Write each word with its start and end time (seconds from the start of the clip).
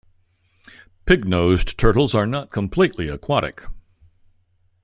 Pig-nosed 1.05 1.77
turtles 1.77 2.15
are 2.15 2.25
not 2.25 2.49
completely 2.49 3.07
aquatic. 3.07 3.61